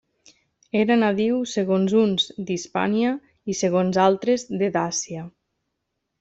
Era 0.77 0.95
nadiu 1.01 1.35
segons 1.51 1.93
uns 2.05 2.25
d'Hispània 2.47 3.13
i 3.53 3.57
segons 3.61 4.01
altres 4.07 4.49
de 4.63 4.73
Dàcia. 4.81 5.29